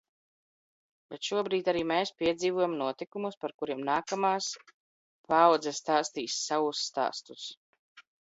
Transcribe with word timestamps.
Bet 1.13 1.27
šobrīd 1.31 1.67
arī 1.73 1.83
mēs 1.89 2.11
piedzīvojam 2.21 2.73
notikumus, 2.79 3.37
par 3.45 3.53
kuriem 3.63 3.83
nākamās 3.91 4.47
paaudze 5.33 5.75
stāstīs 5.83 6.39
savus 6.49 6.83
stāstus. 6.89 7.47